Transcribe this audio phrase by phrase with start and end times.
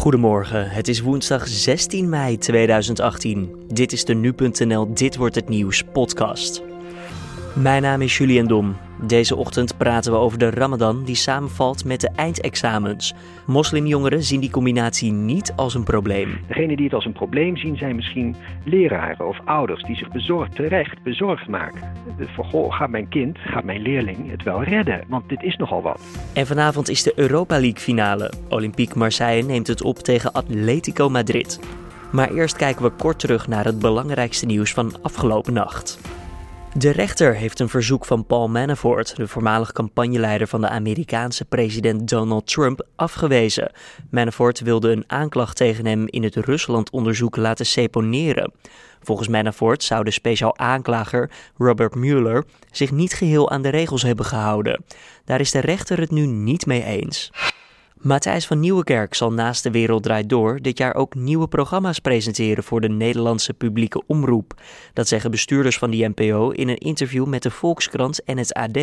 [0.00, 3.54] Goedemorgen, het is woensdag 16 mei 2018.
[3.66, 6.69] Dit is de Nu.nl Dit Wordt Het Nieuws podcast.
[7.54, 8.76] Mijn naam is Julian Dom.
[9.06, 13.14] Deze ochtend praten we over de Ramadan die samenvalt met de eindexamens.
[13.46, 16.38] Moslimjongeren zien die combinatie niet als een probleem.
[16.46, 20.54] Degenen die het als een probleem zien zijn misschien leraren of ouders die zich bezorgd,
[20.54, 21.92] terecht bezorgd maken.
[22.34, 25.04] Van goh, gaat mijn kind, gaat mijn leerling het wel redden?
[25.08, 26.00] Want dit is nogal wat.
[26.32, 28.32] En vanavond is de Europa League finale.
[28.48, 31.60] Olympique Marseille neemt het op tegen Atletico Madrid.
[32.12, 35.98] Maar eerst kijken we kort terug naar het belangrijkste nieuws van afgelopen nacht.
[36.74, 42.08] De rechter heeft een verzoek van Paul Manafort, de voormalig campagneleider van de Amerikaanse president
[42.08, 43.72] Donald Trump, afgewezen.
[44.10, 48.52] Manafort wilde een aanklacht tegen hem in het Rusland-onderzoek laten seponeren.
[49.02, 54.24] Volgens Manafort zou de speciaal aanklager Robert Mueller zich niet geheel aan de regels hebben
[54.24, 54.84] gehouden.
[55.24, 57.30] Daar is de rechter het nu niet mee eens.
[58.00, 62.64] Matthijs van Nieuwekerk zal naast De Wereld Draait Door dit jaar ook nieuwe programma's presenteren
[62.64, 64.54] voor de Nederlandse publieke omroep.
[64.92, 68.78] Dat zeggen bestuurders van de NPO in een interview met de Volkskrant en het AD.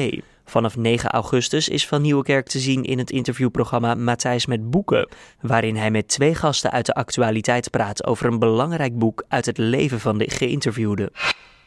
[0.45, 5.09] Vanaf 9 augustus is Van Nieuwekerk te zien in het interviewprogramma Matthijs met Boeken,
[5.41, 9.57] waarin hij met twee gasten uit de actualiteit praat over een belangrijk boek uit het
[9.57, 11.11] leven van de geïnterviewde.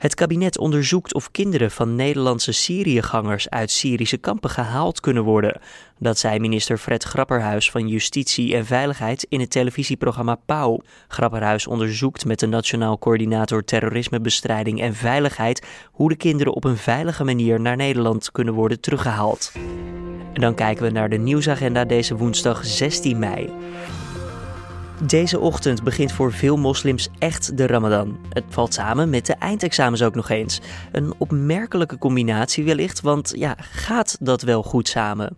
[0.00, 5.60] Het kabinet onderzoekt of kinderen van Nederlandse Syriëgangers uit Syrische kampen gehaald kunnen worden.
[5.98, 10.80] Dat zei minister Fred Grapperhuis van Justitie en Veiligheid in het televisieprogramma Pauw.
[11.08, 17.24] Grapperhuis onderzoekt met de Nationaal Coördinator Terrorismebestrijding en Veiligheid hoe de kinderen op een veilige
[17.24, 19.52] manier naar Nederland kunnen worden teruggehaald.
[20.32, 23.52] En dan kijken we naar de nieuwsagenda deze woensdag 16 mei.
[25.06, 28.18] Deze ochtend begint voor veel moslims echt de Ramadan.
[28.28, 30.60] Het valt samen met de eindexamens ook nog eens.
[30.92, 35.36] Een opmerkelijke combinatie wellicht, want ja, gaat dat wel goed samen?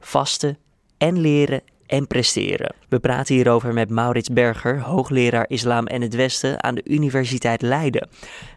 [0.00, 0.58] Vasten
[0.96, 2.74] en leren en presteren.
[2.88, 8.08] We praten hierover met Maurits Berger, hoogleraar Islam en het Westen aan de Universiteit Leiden.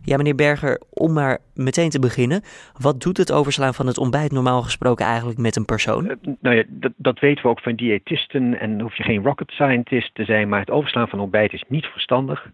[0.03, 2.41] Ja, meneer Berger, om maar meteen te beginnen,
[2.79, 6.05] wat doet het overslaan van het ontbijt normaal gesproken eigenlijk met een persoon?
[6.05, 9.51] Uh, nou ja, dat, dat, weten we ook van diëtisten en hoef je geen rocket
[9.51, 12.49] scientist te zijn, maar het overslaan van ontbijt is niet verstandig.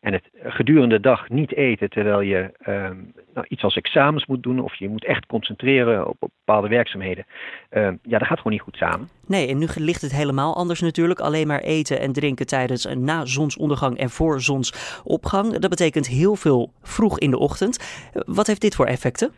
[0.00, 2.90] En het gedurende de dag niet eten terwijl je uh,
[3.34, 7.26] nou, iets als examens moet doen of je moet echt concentreren op, bepaalde werkzaamheden.
[7.70, 9.08] Uh, ja, dat gaat gewoon niet goed samen.
[9.26, 11.20] Nee, en nu ligt het helemaal anders natuurlijk.
[11.20, 15.58] Alleen maar eten en drinken tijdens en na zonsondergang en voor zonsopgang.
[15.58, 18.10] Dat betekent heel veel vroeg in de ochtend.
[18.12, 19.32] Wat heeft dit voor effecten?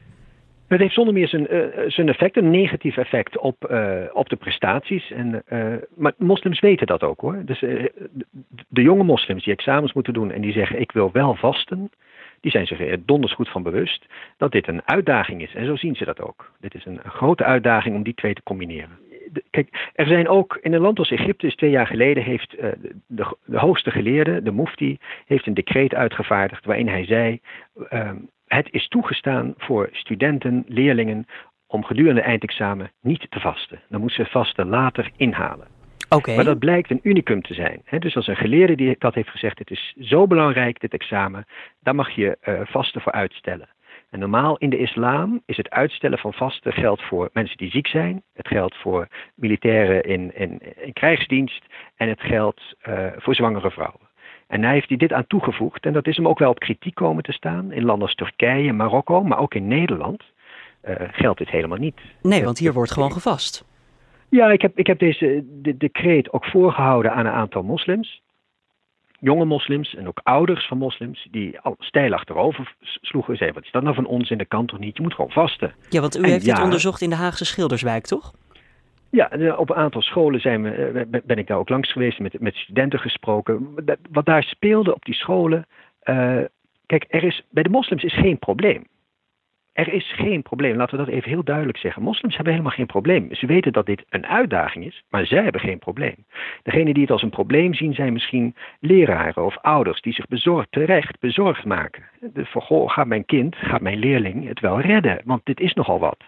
[0.70, 4.36] Het heeft zonder meer zijn, uh, zijn effect, een negatief effect op, uh, op de
[4.36, 5.10] prestaties.
[5.10, 5.44] En,
[5.96, 7.42] maar moslims weten dat ook hoor.
[7.44, 7.58] Dus
[8.68, 11.90] de jonge moslims die examens moeten doen en die zeggen ik wil wel vasten,
[12.40, 15.54] die zijn zich er donders goed van bewust dat dit een uitdaging is.
[15.54, 16.52] En zo zien ze dat ook.
[16.60, 18.98] Dit is een, grote uitdaging om die twee te combineren.
[19.50, 22.56] kijk, er zijn ook in een land als Egypte, is twee jaar geleden, heeft
[23.06, 27.40] de, de hoogste geleerde, de mufti, heeft een decreet uitgevaardigd waarin hij zei
[27.88, 28.16] ehm,
[28.54, 31.26] het is toegestaan voor studenten, leerlingen,
[31.66, 33.80] om gedurende eindexamen niet te vasten.
[33.88, 35.66] Dan moeten ze vasten later inhalen.
[36.08, 36.34] Okay.
[36.34, 37.82] Maar dat blijkt een unicum te zijn.
[37.98, 41.46] dus als een geleerde die dat heeft gezegd, het is zo belangrijk, dit examen,
[41.80, 43.68] daar mag je uh, vasten voor uitstellen.
[44.10, 47.86] En normaal in de islam is het uitstellen van vasten geldt voor mensen die ziek
[47.86, 51.64] zijn, het geldt voor militairen in, in, in krijgsdienst
[51.96, 54.09] en het geldt uh, voor zwangere vrouwen.
[54.50, 55.86] En hij heeft hij dit aan toegevoegd.
[55.86, 57.72] En dat is hem ook wel op kritiek komen te staan.
[57.72, 60.22] In landen als Turkije, Marokko, maar ook in Nederland
[60.84, 62.00] uh, geldt dit helemaal niet.
[62.22, 63.64] Nee, want hier wordt gewoon gevast.
[64.28, 68.22] Ja, ik heb, ik heb deze de decreet ook voorgehouden aan een aantal moslims.
[69.20, 73.36] Jonge moslims en ook ouders van moslims die al stijl achterover sloegen.
[73.36, 74.96] Zeiden, wat is dat nou van ons in de kant toch niet?
[74.96, 75.74] Je moet gewoon vasten.
[75.88, 78.32] Ja, want u heeft ja, dit onderzocht in de Haagse Schilderswijk, toch?
[79.10, 82.40] Ja, op een aantal scholen zijn we, eh, ben ik daar ook langs geweest, met,
[82.40, 83.74] met studenten gesproken.
[84.10, 85.66] Wat daar speelde op die scholen.
[86.04, 86.40] Uh,
[86.86, 88.86] kijk, er is, bij de moslims is geen probleem.
[89.72, 90.76] Er is geen probleem.
[90.76, 92.02] Laten we dat even heel duidelijk zeggen.
[92.02, 93.34] Moslims hebben helemaal geen probleem.
[93.34, 96.14] Ze weten dat dit een uitdaging is, maar zij hebben geen probleem.
[96.62, 100.66] Degenen die het als een probleem zien, zijn misschien leraren of ouders die zich bezorgd,
[100.70, 102.02] terecht bezorgd maken.
[102.34, 105.20] Van, goh, gaat mijn kind, gaat mijn leerling het wel redden?
[105.24, 106.24] Want dit is nogal wat.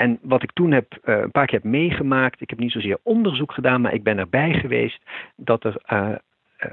[0.00, 2.98] En wat ik toen heb, uh, een paar keer heb meegemaakt, ik heb niet zozeer
[3.02, 5.02] onderzoek gedaan, maar ik ben erbij geweest
[5.36, 6.08] dat er uh,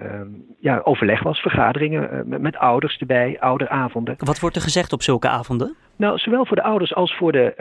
[0.02, 0.22] uh,
[0.60, 4.16] ja, overleg was, vergaderingen met, met, ouders erbij, ouderavonden.
[4.18, 5.76] Wat wordt er gezegd op zulke avonden?
[5.96, 7.54] Nou, zowel voor de ouders als voor de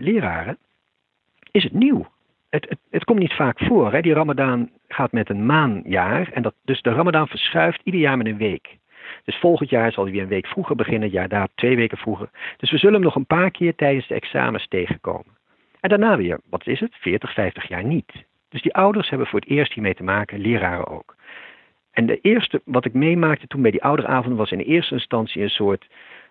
[0.00, 0.58] leraren
[1.50, 2.06] is het nieuw.
[2.50, 3.92] Het, het, het, komt niet vaak voor.
[3.92, 4.00] Hè?
[4.00, 6.30] Die Ramadan gaat met een maanjaar.
[6.32, 8.77] En dat, dus de Ramadan verschuift ieder jaar met een week.
[9.28, 12.30] Dus volgend jaar zal hij weer een week vroeger beginnen, jaar daar twee weken vroeger.
[12.56, 15.36] Dus we zullen hem nog een paar keer tijdens de examens tegenkomen.
[15.80, 18.12] En daarna weer, wat is het, 40, 50 jaar niet.
[18.48, 21.16] Dus die ouders hebben voor het eerst hiermee te maken, leraren ook.
[21.90, 25.50] En de eerste wat ik meemaakte toen bij die ouderavond was in eerste instantie een
[25.50, 25.86] soort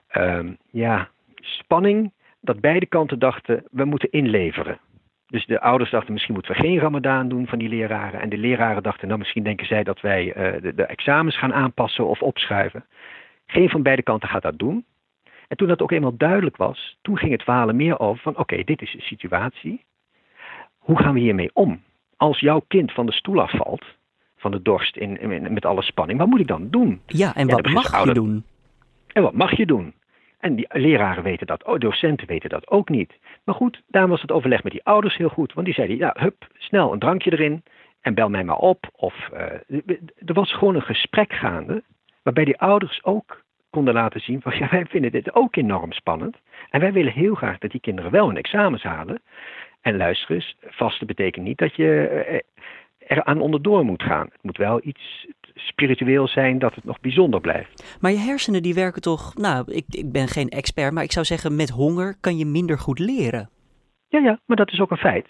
[0.08, 2.12] ehm, ja, spanning
[2.42, 4.80] dat beide kanten dachten we moeten inleveren.
[5.28, 8.22] Dus de ouders dachten misschien moeten we geen ramadaan doen van die leraren.
[8.22, 11.54] En de leraren dachten nou misschien denken zij dat wij uh, de, de, examens gaan
[11.54, 12.86] aanpassen of opschuiven.
[13.46, 14.86] Geen van beide kanten gaat dat doen.
[15.48, 18.64] En toen dat ook eenmaal duidelijk was, toen ging het verhalen meer over van oké,
[18.64, 19.86] dit is de situatie.
[20.78, 21.82] Hoe gaan we hiermee om?
[22.18, 23.86] Als jouw kind van de stoel afvalt,
[24.38, 27.02] van de dorst in, in met alle spanning, wat moet ik dan doen?
[27.06, 28.46] Ja, en wat mag je doen?
[29.14, 29.94] En wat mag je doen?
[30.40, 33.14] En die leraren weten dat, oh, docenten weten dat ook niet.
[33.44, 35.54] Maar goed, daar was het overleg met die ouders heel goed.
[35.54, 37.64] Want die zeiden, ja, hup, snel een drankje erin
[38.02, 38.90] en bel mij maar op.
[38.96, 39.40] Of uh,
[40.26, 41.84] er was gewoon een gesprek gaande,
[42.24, 46.38] waarbij die ouders ook konden laten zien van, ja, wij vinden dit ook enorm spannend.
[46.70, 49.22] En wij willen heel graag dat die kinderen wel hun examens halen.
[49.82, 52.44] En luister eens, vasten betekent niet dat je
[53.08, 54.28] eh, er aan onderdoor moet gaan.
[54.32, 57.98] Het moet wel iets spiritueel zijn dat het nog bijzonder blijft.
[58.02, 61.26] Maar je hersenen die werken toch, nou, ik, ik ben geen expert, maar ik zou
[61.26, 63.50] zeggen met honger kan je minder goed leren.
[64.08, 65.28] Ja, ja, maar dat is ook een feit.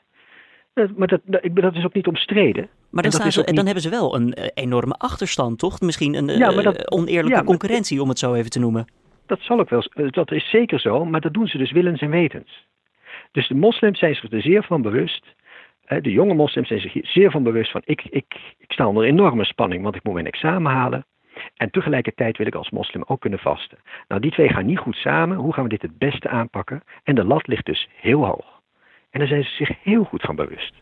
[0.95, 2.69] Maar dat, dat, dat is ook niet omstreden.
[2.89, 5.79] Maar dan, staan ze, dan hebben ze wel een eh, enorme achterstand, toch?
[5.79, 8.87] Misschien een ja, uh, oneerlijke concurrentie, om het zo even te noemen.
[9.25, 12.01] Dat zal ook wel, eh, dat is zeker zo, maar dat doen ze dus willens
[12.01, 12.65] en wetens.
[13.31, 15.25] Dus de moslims zijn zich er zeer van bewust
[15.87, 19.45] de jonge moslims zijn zich zeer van bewust van ik, ik, ik sta onder enorme
[19.45, 21.05] spanning, want ik moet mijn examen halen.
[21.55, 23.77] En tegelijkertijd wil ik als moslim ook kunnen vasten.
[24.07, 25.37] Nou, die twee gaan niet goed samen.
[25.37, 26.83] Hoe gaan we dit het beste aanpakken?
[27.03, 28.61] En de lat ligt dus heel hoog.
[29.09, 30.73] En daar zijn ze zich heel goed van bewust.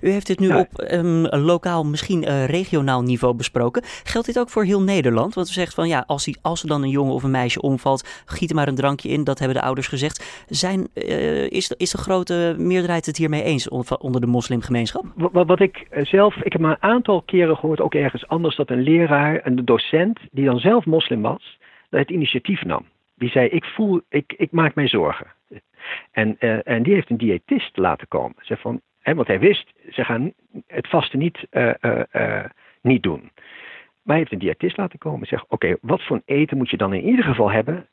[0.00, 3.82] U heeft dit nu op um, lokaal, misschien uh, regionaal niveau besproken.
[4.04, 5.34] Geldt dit ook voor heel Nederland?
[5.34, 7.60] Want u zegt van ja, als, die, als er dan een jongen of een meisje
[7.60, 9.24] omvalt, giet er maar een drankje in.
[9.24, 10.44] Dat hebben de ouders gezegd.
[10.48, 15.04] Zijn, uh, is, de, is de grote meerderheid het hiermee eens onder de moslimgemeenschap?
[15.14, 18.56] Wat, wat ik eh, zelf, ik heb maar een aantal keren gehoord, ook ergens anders,
[18.56, 21.58] dat een leraar, een docent, die dan zelf moslim was,
[21.90, 22.86] het initiatief nam.
[23.14, 25.26] Die zei, ik voel, ik, ik maak mij zorgen.
[26.10, 28.36] En, uh, en die heeft een diëtist laten komen.
[28.40, 28.80] Ze van,
[29.14, 30.32] want hij wist, ze gaan
[30.66, 31.70] het vaste niet, uh,
[32.12, 32.44] uh,
[32.80, 33.20] niet doen.
[34.02, 36.76] Maar hij heeft een diëtist laten komen en zegt: Oké, wat voor eten moet je
[36.76, 37.86] dan in ieder geval hebben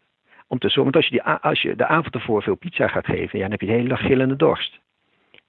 [0.47, 0.83] om te zorgen?
[0.83, 3.51] Want als je, die, als je de avond ervoor veel pizza gaat geven, ja, dan
[3.51, 4.79] heb je de hele dag gillende dorst.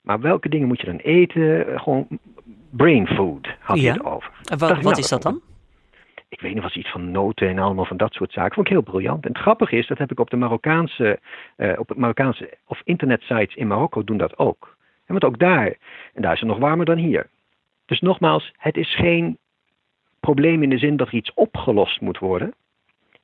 [0.01, 1.81] Maar welke dingen moet je dan eten?
[1.81, 2.07] Gewoon
[2.71, 4.31] brain food had je het over.
[4.43, 5.41] Wat, wat nou, is dat dan?
[6.29, 8.55] Ik weet niet, was iets van noten en allemaal van dat soort zaken.
[8.55, 9.25] Vond ik heel briljant.
[9.25, 11.21] En het grappige is, dat heb ik op de Marokkaanse,
[11.57, 14.76] uh, op het Marokkaanse of internetsites in Marokko doen dat ook.
[15.07, 15.77] Want ook daar,
[16.15, 17.27] en daar is het nog warmer dan hier.
[17.87, 19.39] Dus nogmaals, het is geen
[20.21, 22.55] probleem in de zin dat er iets opgelost moet worden.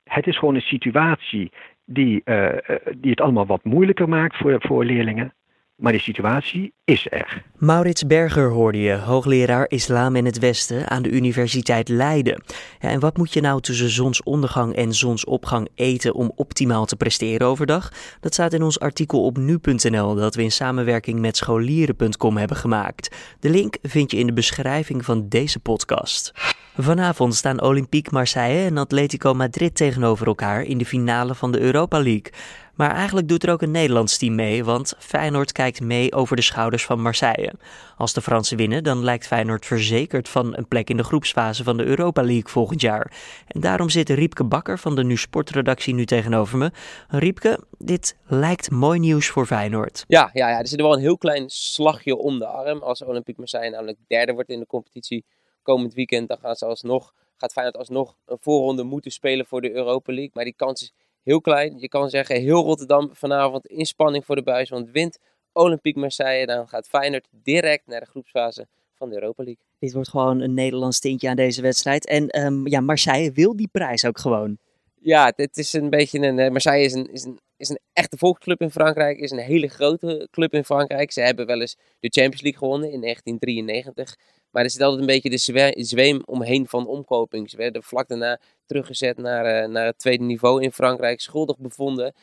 [0.03, 1.51] Het is gewoon een situatie
[1.85, 2.57] die, uh,
[2.97, 5.33] die het allemaal wat moeilijker maakt voor, voor leerlingen.
[5.75, 7.43] Maar die situatie is er.
[7.57, 12.43] Maurits Berger hoorde je, hoogleraar islam in het Westen aan de Universiteit Leiden.
[12.79, 17.47] Ja, en wat moet je nou tussen zonsondergang en zonsopgang eten om optimaal te presteren
[17.47, 17.91] overdag?
[18.19, 23.15] Dat staat in ons artikel op nu.nl dat we in samenwerking met scholieren.com hebben gemaakt.
[23.39, 26.31] De link vind je in de beschrijving van deze podcast.
[26.77, 32.01] Vanavond staan Olympique Marseille en Atletico Madrid tegenover elkaar in de finale van de Europa
[32.01, 32.31] League.
[32.75, 36.41] Maar eigenlijk doet er ook een Nederlands team mee, want Feyenoord kijkt mee over de
[36.41, 37.53] schouders van Marseille.
[37.97, 41.77] Als de Fransen winnen, dan lijkt Feyenoord verzekerd van een plek in de groepsfase van
[41.77, 43.11] de Europa League volgend jaar.
[43.47, 46.71] En daarom zit Riepke Bakker van de Nu Sportredactie nu tegenover me.
[47.07, 50.03] Riepke, dit lijkt mooi nieuws voor Feyenoord.
[50.07, 52.81] Ja, ja, ja, er zit wel een heel klein slagje om de arm.
[52.81, 55.25] Als Olympique Marseille namelijk derde wordt in de competitie
[55.61, 59.71] komend weekend, dan gaan ze alsnog, gaat Feyenoord alsnog een voorronde moeten spelen voor de
[59.71, 60.31] Europa League.
[60.33, 61.79] Maar die kans is heel klein.
[61.79, 64.69] Je kan zeggen, heel Rotterdam vanavond in spanning voor de buis.
[64.69, 65.19] Want wint
[65.51, 69.63] Olympique Marseille, dan gaat Feyenoord direct naar de groepsfase van de Europa League.
[69.79, 72.07] Dit wordt gewoon een Nederlands tintje aan deze wedstrijd.
[72.07, 74.57] En um, ja, Marseille wil die prijs ook gewoon.
[75.01, 76.39] Ja, het is een beetje een.
[76.39, 79.19] Eh, Marseille is een, is een, is een echte volksclub in Frankrijk.
[79.19, 81.11] Is een hele grote club in Frankrijk.
[81.11, 84.15] Ze hebben wel eens de Champions League gewonnen in 1993.
[84.53, 87.49] Maar er zit altijd een beetje de zweem omheen van omkoping.
[87.49, 92.13] Ze werden vlak daarna teruggezet naar, uh, naar het tweede niveau in Frankrijk, schuldig bevonden.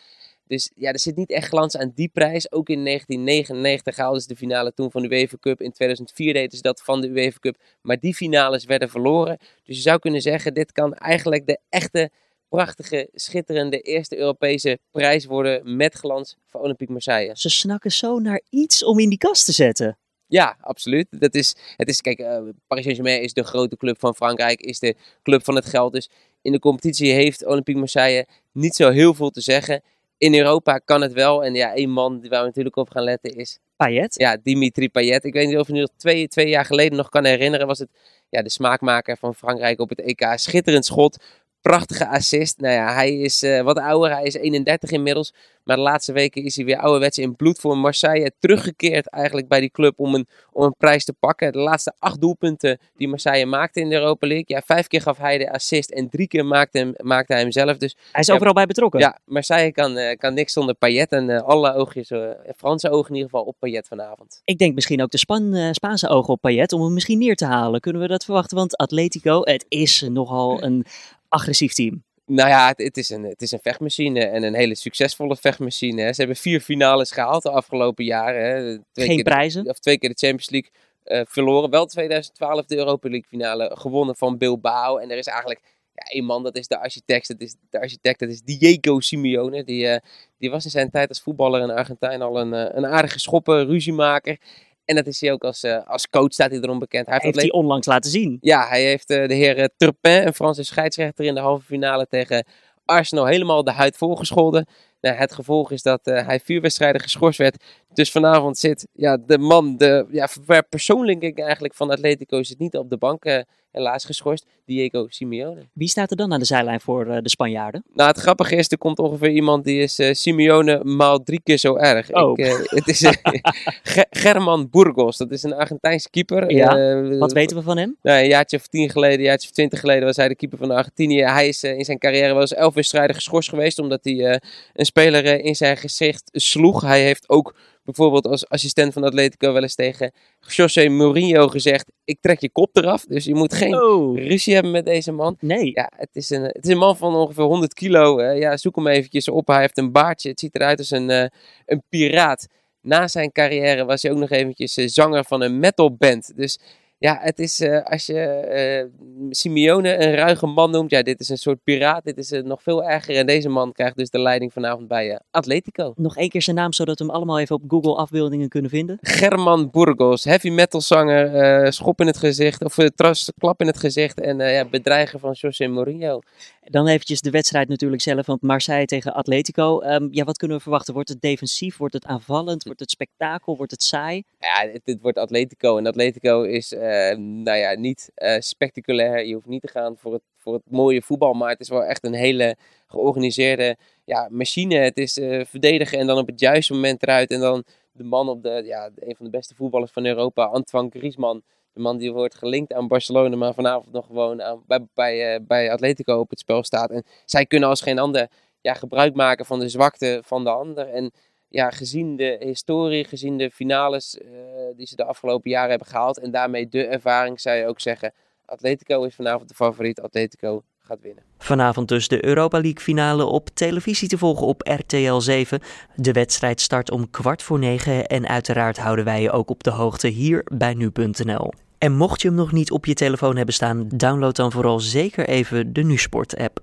[0.46, 2.52] Dus ja, er zit niet echt glans aan die prijs.
[2.52, 5.60] Ook in 1999 haalden ze de finale toen van de UEFA Cup.
[5.60, 7.56] In 2004 deden ze dat van de UEFA Cup.
[7.82, 9.38] Maar die finales werden verloren.
[9.64, 12.10] Dus je zou kunnen zeggen, dit kan eigenlijk de echte,
[12.48, 17.32] prachtige, schitterende eerste Europese prijs worden met glans voor Olympique Marseille.
[17.34, 19.98] Ze snakken zo naar iets om in die kast te zetten.
[20.30, 21.06] Ja, absoluut.
[21.10, 24.78] Dat is, het is, kijk, uh, Paris Saint-Germain is de grote club van Frankrijk, is
[24.78, 25.92] de club van het geld.
[25.92, 26.10] Dus
[26.42, 29.82] in de competitie heeft Olympique Marseille niet zo heel veel te zeggen.
[30.18, 31.44] In Europa kan het wel.
[31.44, 34.14] En ja, één man waar we natuurlijk op gaan letten is Payet?
[34.14, 35.24] Ja, Dimitri Payet.
[35.24, 37.66] Ik weet niet of je nu nog twee, twee jaar geleden nog kan herinneren.
[37.66, 37.88] Was het
[38.28, 40.32] ja, de smaakmaker van Frankrijk op het EK.
[40.34, 41.24] Schitterend schot
[41.60, 42.58] prachtige assist.
[42.58, 44.10] Nou ja, hij is uh, wat ouder.
[44.10, 45.34] Hij is 31 inmiddels.
[45.64, 48.32] Maar de laatste weken is hij weer ouderwets in bloed voor Marseille.
[48.38, 51.52] Teruggekeerd eigenlijk bij die club om een, om een prijs te pakken.
[51.52, 54.44] De laatste acht doelpunten die Marseille maakte in de Europa League.
[54.46, 57.52] Ja, vijf keer gaf hij de assist en drie keer maakte, hem, maakte hij hem
[57.52, 57.76] zelf.
[57.76, 59.00] Dus, hij is overal bij betrokken.
[59.00, 61.12] Ja, Marseille kan, uh, kan niks zonder Payet.
[61.12, 62.12] En uh, alle oogjes,
[62.56, 64.40] Franse ogen in ieder geval, op Payet vanavond.
[64.44, 67.46] Ik denk misschien ook de Span, Spaanse ogen op Payet om hem misschien neer te
[67.46, 67.80] halen.
[67.80, 68.56] Kunnen we dat verwachten?
[68.56, 70.86] Want Atletico, het is nogal een
[71.30, 72.04] agressief team.
[72.26, 76.02] Nou ja, het, het, is een, het is een vechtmachine en een hele succesvolle vechtmachine.
[76.02, 78.44] Ze hebben vier finales gehaald de afgelopen jaren.
[78.44, 78.78] Hè.
[78.92, 79.64] Twee Geen keer prijzen?
[79.64, 80.70] De, of twee keer de Champions League
[81.04, 81.70] uh, verloren.
[81.70, 84.96] Wel 2012 de Europa League finale gewonnen van Bilbao.
[84.96, 85.60] En er is eigenlijk
[85.92, 87.28] ja, één man, dat is de architect.
[87.28, 89.64] Dat is de architect, dat is Diego Simeone.
[89.64, 89.96] Die, uh,
[90.38, 93.66] die was in zijn tijd als voetballer in Argentijn al een, uh, een aardige schopper,
[93.66, 94.38] ruziemaker.
[94.84, 97.06] En dat is hij ook als, uh, als coach, staat hij erom bekend.
[97.06, 98.38] Hij heeft, hij onlangs laten zien.
[98.40, 102.06] Ja, hij heeft uh, de heer uh, Turpin, een Franse scheidsrechter, in de halve finale
[102.06, 102.46] tegen
[102.84, 104.66] Arsenal helemaal de huid volgescholden.
[105.00, 107.64] Nou, het gevolg is dat hij vier wedstrijden geschorst werd.
[107.92, 110.28] Dus vanavond zit ja, de man, de ja,
[110.68, 113.24] persoonlijk eigenlijk van Atletico, zit niet op de bank
[113.72, 115.68] helaas geschorst, Diego Simeone.
[115.72, 117.84] Wie staat er dan aan de zijlijn voor uh, de Spanjaarden?
[117.94, 121.76] Nou, het grappige is, er komt ongeveer iemand die is Simeone maal drie keer zo
[121.76, 122.12] erg.
[122.12, 122.38] Oh.
[122.38, 123.04] Ik, het is
[124.24, 126.50] German Burgos, dat is een Argentijnse keeper.
[126.52, 127.18] Ja.
[127.18, 127.96] Wat weten we van hem?
[128.02, 130.58] Nou, een jaartje of tien geleden, een jaartje of twintig geleden was hij de keeper
[130.58, 131.22] van Argentinië.
[131.22, 134.40] Hij is in zijn carrière wel eens elf wedstrijden geschorst geweest, omdat hij
[134.74, 136.80] een speler in zijn gezicht sloeg.
[136.80, 137.54] Hij heeft ook
[137.84, 142.76] bijvoorbeeld als assistent van Atletico wel eens tegen José Mourinho gezegd: Ik trek je kop
[142.76, 143.04] eraf.
[143.04, 144.16] Dus je moet geen oh.
[144.16, 145.36] ruzie hebben met deze man.
[145.40, 145.70] Nee.
[145.74, 148.20] Ja, het is een, het is een man van ongeveer 100 kilo.
[148.20, 149.46] Uh, ja, zoek hem eventjes op.
[149.46, 150.28] Hij heeft een baardje.
[150.28, 151.24] Het ziet eruit als een, uh,
[151.66, 152.46] een piraat.
[152.80, 156.32] Na zijn carrière was hij ook nog eventjes uh, zanger van een metalband.
[156.36, 156.58] Dus
[157.00, 161.28] ja, het is uh, als je uh, Simeone een ruige man noemt, ja, dit is
[161.28, 162.04] een soort piraat.
[162.04, 163.16] Dit is uh, nog veel erger.
[163.16, 165.92] En deze man krijgt dus de leiding vanavond bij Atletico.
[165.96, 168.98] Nog één keer zijn naam, zodat we hem allemaal even op Google afbeeldingen kunnen vinden.
[169.00, 174.20] German Burgos, heavy metal zanger, schop in het gezicht, of tras, klap in het gezicht
[174.20, 176.20] en ja, bedreiger van José Mourinho.
[176.62, 179.82] Dan eventjes de wedstrijd natuurlijk zelf, want Marseille tegen Atletico.
[179.82, 180.94] Um, ja, wat kunnen we verwachten?
[180.94, 181.76] Wordt het defensief?
[181.76, 182.64] Wordt het aanvallend?
[182.64, 183.56] Wordt het spektakel?
[183.56, 184.22] Wordt het saai?
[184.38, 185.76] Ja, dit, dit wordt Atletico.
[185.76, 186.72] En Atletico is,
[187.16, 189.26] nou ja, niet uh, spectaculair.
[189.26, 191.32] Je hoeft niet te gaan voor het, voor het mooie voetbal.
[191.32, 192.56] Maar het is wel echt een hele
[192.86, 194.74] georganiseerde ja, machine.
[194.74, 197.30] Het is uh, verdedigen en dan op het juiste moment eruit.
[197.30, 200.90] En dan de man op de, ja, een van de beste voetballers van Europa, Antoine
[200.90, 201.42] Griezmann.
[201.72, 205.72] De man die wordt gelinkt aan Barcelona, maar vanavond nog gewoon aan, bij, bij, bij
[205.72, 206.90] Atletico op het spel staat.
[206.90, 208.28] En zij kunnen als geen ander
[208.60, 210.88] ja, gebruik maken van de zwakte van de ander.
[210.88, 211.12] En
[211.50, 214.30] ja, gezien de historie, gezien de finales uh,
[214.76, 216.18] die ze de afgelopen jaren hebben gehaald.
[216.18, 218.12] En daarmee de ervaring, zou je ook zeggen.
[218.44, 220.00] Atletico is vanavond de favoriet.
[220.00, 221.24] Atletico gaat winnen.
[221.38, 225.60] Vanavond dus de Europa League finale op televisie te volgen op RTL 7.
[225.94, 229.70] De wedstrijd start om kwart voor negen en uiteraard houden wij je ook op de
[229.70, 231.52] hoogte hier bij nu.nl.
[231.80, 235.28] En mocht je hem nog niet op je telefoon hebben staan, download dan vooral zeker
[235.28, 236.60] even de NuSport-app.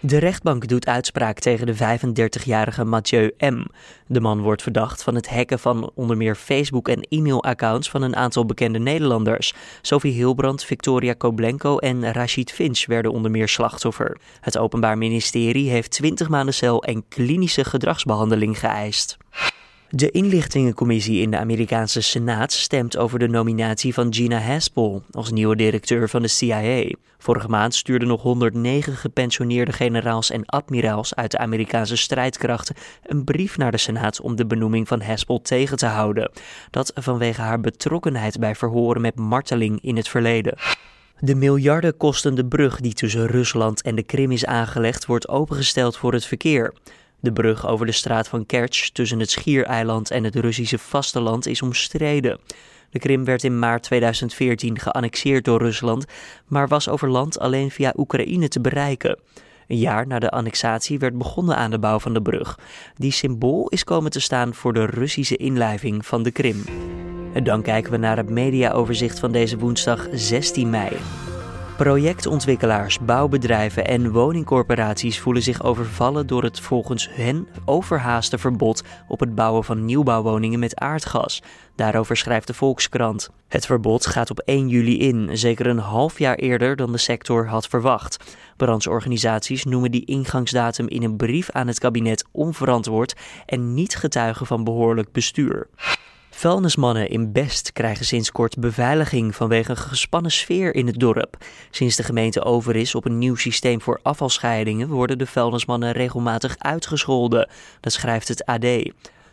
[0.00, 3.64] De rechtbank doet uitspraak tegen de 35-jarige Mathieu M.
[4.06, 8.16] De man wordt verdacht van het hacken van onder meer Facebook- en e-mailaccounts van een
[8.16, 9.54] aantal bekende Nederlanders.
[9.82, 14.20] Sophie Hilbrand, Victoria Koblenko en Rashid Finch werden onder meer slachtoffer.
[14.40, 19.16] Het Openbaar Ministerie heeft 20 maanden cel en klinische gedragsbehandeling geëist.
[19.92, 25.56] De inlichtingencommissie in de Amerikaanse Senaat stemt over de nominatie van Gina Haspel als nieuwe
[25.56, 26.94] directeur van de CIA.
[27.18, 33.56] Vorige maand stuurden nog 109 gepensioneerde generaals en admiraals uit de Amerikaanse strijdkrachten een brief
[33.56, 36.30] naar de Senaat om de benoeming van Haspel tegen te houden.
[36.70, 40.58] Dat vanwege haar betrokkenheid bij verhoren met marteling in het verleden.
[41.18, 46.12] De miljarden kostende brug die tussen Rusland en de Krim is aangelegd wordt opengesteld voor
[46.12, 46.74] het verkeer.
[47.20, 51.62] De brug over de straat van Kerch tussen het Schiereiland en het Russische vasteland is
[51.62, 52.38] omstreden.
[52.90, 56.04] De Krim werd in maart 2014 geannexeerd door Rusland,
[56.46, 59.18] maar was over land alleen via Oekraïne te bereiken.
[59.66, 62.58] Een jaar na de annexatie werd begonnen aan de bouw van de brug.
[62.94, 66.64] Die symbool is komen te staan voor de Russische inlijving van de Krim.
[67.32, 70.96] En dan kijken we naar het mediaoverzicht van deze woensdag 16 mei.
[71.80, 79.34] Projectontwikkelaars, bouwbedrijven en woningcorporaties voelen zich overvallen door het volgens hen overhaaste verbod op het
[79.34, 81.42] bouwen van nieuwbouwwoningen met aardgas.
[81.76, 83.30] Daarover schrijft de Volkskrant.
[83.48, 87.46] Het verbod gaat op 1 juli in, zeker een half jaar eerder dan de sector
[87.46, 88.36] had verwacht.
[88.56, 93.14] Brancheorganisaties noemen die ingangsdatum in een brief aan het kabinet onverantwoord
[93.46, 95.68] en niet getuigen van behoorlijk bestuur.
[96.40, 101.36] Vuilnismannen in Best krijgen sinds kort beveiliging vanwege een gespannen sfeer in het dorp.
[101.70, 106.54] Sinds de gemeente over is op een nieuw systeem voor afvalscheidingen worden de vuilnismannen regelmatig
[106.58, 107.48] uitgescholden.
[107.80, 108.66] Dat schrijft het AD.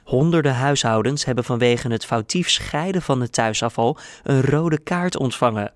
[0.07, 5.71] Honderden huishoudens hebben vanwege het foutief scheiden van het thuisafval een rode kaart ontvangen.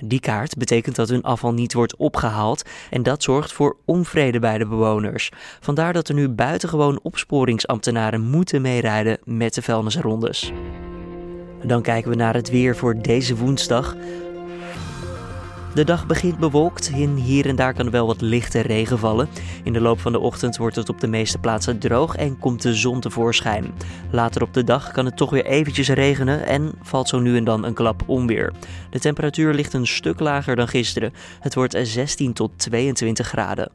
[0.00, 4.58] Die kaart betekent dat hun afval niet wordt opgehaald en dat zorgt voor onvrede bij
[4.58, 5.30] de bewoners.
[5.60, 10.52] Vandaar dat er nu buitengewoon opsporingsambtenaren moeten meerijden met de vuilnisrondes.
[11.62, 13.96] Dan kijken we naar het weer voor deze woensdag.
[15.74, 16.92] De dag begint bewolkt.
[17.14, 19.28] Hier en daar kan wel wat lichte regen vallen.
[19.64, 22.62] In de loop van de ochtend wordt het op de meeste plaatsen droog en komt
[22.62, 23.72] de zon tevoorschijn.
[24.10, 27.44] Later op de dag kan het toch weer eventjes regenen en valt zo nu en
[27.44, 28.52] dan een klap onweer.
[28.90, 31.12] De temperatuur ligt een stuk lager dan gisteren.
[31.40, 33.70] Het wordt 16 tot 22 graden.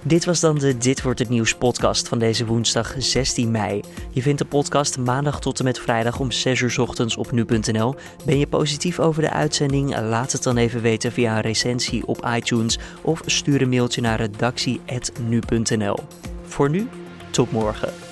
[0.02, 3.80] Dit was dan de Dit wordt het nieuws podcast van deze woensdag 16 mei.
[4.10, 7.94] Je vindt de podcast maandag tot en met vrijdag om 6 uur ochtends op nu.nl.
[8.24, 10.00] Ben je positief over de uitzending?
[10.00, 14.20] Laat het dan even weten via een recensie op iTunes of stuur een mailtje naar
[14.20, 15.98] redactie@nu.nl.
[16.42, 16.88] Voor nu,
[17.30, 18.09] tot morgen.